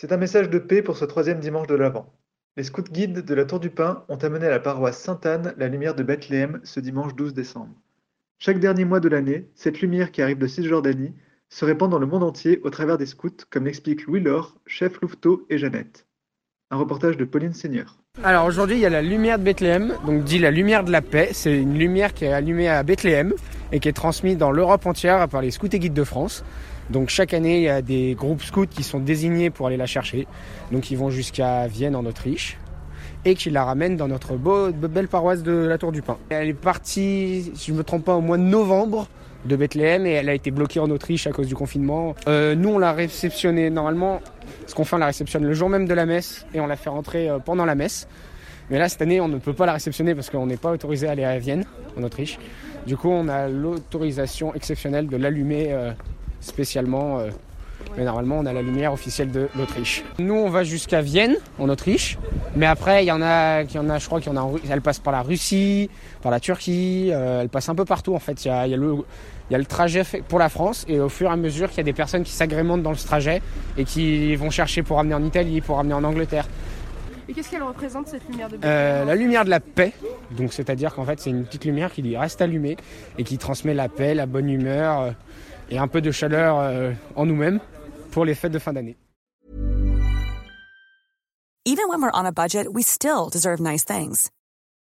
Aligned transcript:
C'est 0.00 0.12
un 0.12 0.16
message 0.16 0.48
de 0.48 0.60
paix 0.60 0.80
pour 0.80 0.96
ce 0.96 1.04
troisième 1.04 1.40
dimanche 1.40 1.66
de 1.66 1.74
l'Avent. 1.74 2.14
Les 2.56 2.62
scouts 2.62 2.82
guides 2.82 3.24
de 3.24 3.34
la 3.34 3.44
Tour 3.44 3.58
du 3.58 3.68
Pin 3.68 4.04
ont 4.08 4.16
amené 4.16 4.46
à 4.46 4.50
la 4.50 4.60
paroisse 4.60 5.02
Sainte-Anne 5.02 5.54
la 5.58 5.66
lumière 5.66 5.96
de 5.96 6.04
Bethléem 6.04 6.60
ce 6.62 6.78
dimanche 6.78 7.16
12 7.16 7.34
décembre. 7.34 7.74
Chaque 8.38 8.60
dernier 8.60 8.84
mois 8.84 9.00
de 9.00 9.08
l'année, 9.08 9.48
cette 9.56 9.80
lumière 9.80 10.12
qui 10.12 10.22
arrive 10.22 10.38
de 10.38 10.46
Cisjordanie 10.46 11.14
se 11.48 11.64
répand 11.64 11.90
dans 11.90 11.98
le 11.98 12.06
monde 12.06 12.22
entier 12.22 12.60
au 12.62 12.70
travers 12.70 12.96
des 12.96 13.06
scouts, 13.06 13.42
comme 13.50 13.64
l'expliquent 13.64 14.06
Louis-Laure, 14.06 14.54
chef 14.68 15.00
Louveteau 15.00 15.44
et 15.50 15.58
Jeannette. 15.58 16.06
Un 16.70 16.76
reportage 16.76 17.16
de 17.16 17.24
Pauline 17.24 17.52
Seigneur. 17.52 17.98
Alors 18.22 18.46
aujourd'hui, 18.46 18.76
il 18.76 18.80
y 18.80 18.86
a 18.86 18.90
la 18.90 19.02
lumière 19.02 19.40
de 19.40 19.42
Bethléem, 19.42 19.96
donc 20.06 20.22
dit 20.22 20.38
la 20.38 20.52
lumière 20.52 20.84
de 20.84 20.92
la 20.92 21.02
paix. 21.02 21.30
C'est 21.32 21.60
une 21.60 21.76
lumière 21.76 22.14
qui 22.14 22.24
est 22.24 22.32
allumée 22.32 22.68
à 22.68 22.84
Bethléem 22.84 23.34
et 23.72 23.80
qui 23.80 23.88
est 23.88 23.92
transmise 23.92 24.36
dans 24.36 24.50
l'Europe 24.50 24.86
entière 24.86 25.28
par 25.28 25.42
les 25.42 25.50
scouts 25.50 25.68
et 25.72 25.78
guides 25.78 25.94
de 25.94 26.04
France. 26.04 26.44
Donc 26.90 27.10
chaque 27.10 27.34
année, 27.34 27.58
il 27.58 27.62
y 27.64 27.68
a 27.68 27.82
des 27.82 28.14
groupes 28.14 28.42
scouts 28.42 28.66
qui 28.66 28.82
sont 28.82 28.98
désignés 28.98 29.50
pour 29.50 29.66
aller 29.66 29.76
la 29.76 29.86
chercher. 29.86 30.26
Donc 30.72 30.90
ils 30.90 30.96
vont 30.96 31.10
jusqu'à 31.10 31.66
Vienne 31.66 31.94
en 31.94 32.04
Autriche 32.06 32.58
et 33.24 33.34
qui 33.34 33.50
la 33.50 33.64
ramènent 33.64 33.96
dans 33.96 34.08
notre 34.08 34.36
belle 34.36 35.08
paroisse 35.08 35.42
de 35.42 35.52
la 35.52 35.76
Tour 35.76 35.92
du 35.92 36.02
Pin. 36.02 36.16
Elle 36.30 36.48
est 36.48 36.54
partie, 36.54 37.50
si 37.54 37.66
je 37.66 37.72
ne 37.72 37.78
me 37.78 37.84
trompe 37.84 38.04
pas, 38.04 38.14
au 38.14 38.20
mois 38.20 38.38
de 38.38 38.42
novembre 38.42 39.08
de 39.44 39.56
Bethléem 39.56 40.06
et 40.06 40.12
elle 40.12 40.28
a 40.28 40.34
été 40.34 40.50
bloquée 40.50 40.80
en 40.80 40.90
Autriche 40.90 41.26
à 41.26 41.32
cause 41.32 41.46
du 41.46 41.54
confinement. 41.54 42.14
Euh, 42.26 42.54
nous, 42.54 42.70
on 42.70 42.78
l'a 42.78 42.92
réceptionnée 42.92 43.70
normalement. 43.70 44.20
Ce 44.66 44.74
qu'on 44.74 44.84
fait, 44.84 44.96
on 44.96 44.98
la 44.98 45.06
réceptionne 45.06 45.44
le 45.44 45.54
jour 45.54 45.68
même 45.68 45.86
de 45.86 45.94
la 45.94 46.06
messe 46.06 46.46
et 46.54 46.60
on 46.60 46.66
la 46.66 46.76
fait 46.76 46.90
rentrer 46.90 47.28
euh, 47.28 47.38
pendant 47.38 47.64
la 47.64 47.74
messe. 47.74 48.08
Mais 48.70 48.78
là, 48.78 48.88
cette 48.88 49.00
année, 49.02 49.20
on 49.20 49.28
ne 49.28 49.38
peut 49.38 49.54
pas 49.54 49.66
la 49.66 49.72
réceptionner 49.72 50.14
parce 50.14 50.28
qu'on 50.30 50.46
n'est 50.46 50.56
pas 50.56 50.72
autorisé 50.72 51.08
à 51.08 51.12
aller 51.12 51.24
à 51.24 51.38
Vienne, 51.38 51.64
en 51.98 52.02
Autriche. 52.02 52.38
Du 52.88 52.96
coup, 52.96 53.10
on 53.10 53.28
a 53.28 53.48
l'autorisation 53.48 54.54
exceptionnelle 54.54 55.08
de 55.08 55.18
l'allumer 55.18 55.66
euh, 55.72 55.92
spécialement. 56.40 57.20
mais 57.98 58.04
normalement, 58.04 58.38
on 58.38 58.46
a 58.46 58.52
la 58.54 58.62
lumière 58.62 58.94
officielle 58.94 59.30
de 59.30 59.46
l'Autriche. 59.58 60.02
Nous, 60.18 60.32
on 60.32 60.48
va 60.48 60.64
jusqu'à 60.64 61.02
Vienne, 61.02 61.36
en 61.58 61.68
Autriche. 61.68 62.16
Mais 62.56 62.64
après, 62.64 63.04
il 63.04 63.08
y 63.08 63.12
en 63.12 63.20
a, 63.20 63.60
il 63.60 63.74
y 63.74 63.78
en 63.78 63.90
a 63.90 63.98
je 63.98 64.06
crois 64.06 64.22
qu'il 64.22 64.32
y 64.32 64.34
en 64.34 64.42
a, 64.42 64.50
elle 64.70 64.80
passe 64.80 65.00
par 65.00 65.12
la 65.12 65.20
Russie, 65.20 65.90
par 66.22 66.32
la 66.32 66.40
Turquie, 66.40 67.10
elle 67.10 67.50
passe 67.50 67.68
un 67.68 67.74
peu 67.74 67.84
partout 67.84 68.14
en 68.14 68.18
fait. 68.18 68.42
Il 68.46 68.48
y 68.48 68.50
a, 68.50 68.66
il 68.66 68.70
y 68.70 68.74
a 68.74 68.78
le, 68.78 68.94
il 69.50 69.52
y 69.52 69.54
a 69.54 69.58
le 69.58 69.66
trajet 69.66 70.02
fait 70.02 70.22
pour 70.22 70.38
la 70.38 70.48
France 70.48 70.86
et 70.88 70.98
au 70.98 71.10
fur 71.10 71.28
et 71.28 71.32
à 71.32 71.36
mesure 71.36 71.68
qu'il 71.68 71.78
y 71.78 71.80
a 71.80 71.84
des 71.84 71.92
personnes 71.92 72.22
qui 72.22 72.32
s'agrémentent 72.32 72.82
dans 72.82 72.94
ce 72.94 73.06
trajet 73.06 73.42
et 73.76 73.84
qui 73.84 74.34
vont 74.36 74.50
chercher 74.50 74.82
pour 74.82 74.96
ramener 74.96 75.14
en 75.14 75.24
Italie, 75.24 75.60
pour 75.60 75.76
ramener 75.76 75.94
en 75.94 76.04
Angleterre. 76.04 76.46
Et 77.28 77.34
qu'est-ce 77.34 77.50
qu'elle 77.50 77.62
représente 77.62 78.08
cette 78.08 78.26
lumière 78.26 78.48
de 78.48 78.58
euh, 78.64 79.04
La 79.04 79.14
lumière 79.14 79.44
de 79.44 79.50
la 79.50 79.60
paix, 79.60 79.92
donc 80.30 80.54
c'est-à-dire 80.54 80.94
qu'en 80.94 81.04
fait 81.04 81.20
c'est 81.20 81.28
une 81.28 81.44
petite 81.44 81.66
lumière 81.66 81.92
qui 81.92 82.16
reste 82.16 82.40
allumée 82.40 82.78
et 83.18 83.24
qui 83.24 83.36
transmet 83.36 83.74
la 83.74 83.90
paix, 83.90 84.14
la 84.14 84.24
bonne 84.24 84.48
humeur 84.48 85.00
euh, 85.00 85.10
et 85.70 85.78
un 85.78 85.88
peu 85.88 86.00
de 86.00 86.10
chaleur 86.10 86.58
euh, 86.58 86.92
en 87.16 87.26
nous-mêmes 87.26 87.60
pour 88.12 88.24
les 88.24 88.34
fêtes 88.34 88.52
de 88.52 88.58
fin 88.58 88.72
d'année. 88.72 88.96
Even 91.66 91.88
when 91.90 92.00
we're 92.00 92.10
on 92.14 92.24
a 92.24 92.32
budget, 92.32 92.72
we 92.72 92.82
still 92.82 93.28
deserve 93.30 93.60
nice 93.60 93.84
things. 93.84 94.30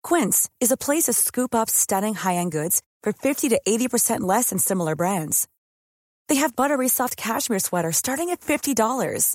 Quince 0.05 0.49
is 0.61 0.71
a 0.71 0.77
place 0.77 1.07
to 1.07 1.13
scoop 1.13 1.57
up 1.57 1.69
stunning 1.69 2.15
high-end 2.15 2.53
goods 2.53 2.83
for 3.03 3.13
50 3.13 3.49
to 3.49 3.61
80% 3.67 4.21
less 4.21 4.51
than 4.51 4.61
similar 4.61 4.95
brands. 4.95 5.49
They 6.29 6.37
have 6.37 6.55
buttery 6.55 6.89
soft 6.89 7.17
cashmere 7.17 7.59
sweaters 7.59 7.97
starting 7.97 8.31
at 8.31 8.41
$50, 8.43 9.35